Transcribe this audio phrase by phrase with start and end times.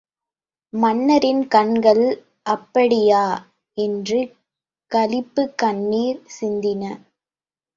[0.73, 2.01] மன்னரின் கண்கள்
[2.45, 3.21] அப்படியா!
[3.77, 4.19] என்று
[4.91, 6.83] களிப்புக் கண்ணீர் சிந்தின!...